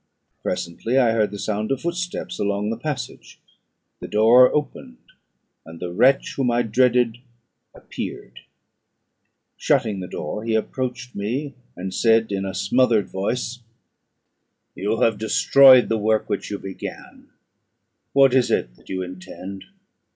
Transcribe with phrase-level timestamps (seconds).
[0.41, 3.39] Presently I heard the sound of footsteps along the passage;
[3.99, 4.97] the door opened,
[5.63, 7.19] and the wretch whom I dreaded
[7.75, 8.39] appeared.
[9.57, 13.59] Shutting the door, he approached me, and said, in a smothered voice
[14.73, 17.29] "You have destroyed the work which you began;
[18.11, 19.65] what is it that you intend?